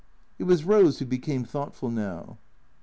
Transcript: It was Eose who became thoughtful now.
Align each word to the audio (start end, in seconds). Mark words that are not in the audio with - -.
It 0.39 0.45
was 0.45 0.63
Eose 0.63 0.97
who 0.97 1.05
became 1.05 1.43
thoughtful 1.43 1.91
now. 1.91 2.39